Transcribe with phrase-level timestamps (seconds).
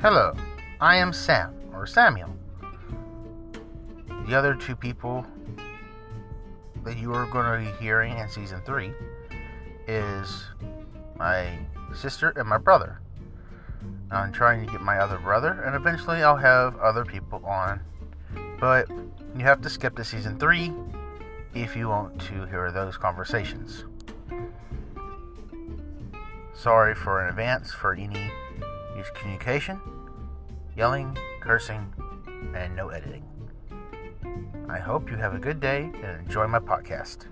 [0.00, 0.32] Hello,
[0.80, 2.32] I am Sam, or Samuel.
[4.28, 5.26] The other two people
[6.84, 8.92] that you are going to be hearing in season three
[9.88, 10.44] is
[11.16, 11.48] my
[11.92, 13.00] sister and my brother.
[14.12, 17.80] I'm trying to get my other brother, and eventually I'll have other people on.
[18.60, 18.88] But
[19.36, 20.72] you have to skip to season three
[21.54, 23.84] if you want to hear those conversations.
[26.54, 28.30] Sorry for in advance for any
[28.98, 29.80] miscommunication,
[30.76, 31.92] yelling, cursing,
[32.54, 33.24] and no editing.
[34.68, 37.26] I hope you have a good day and enjoy my podcast.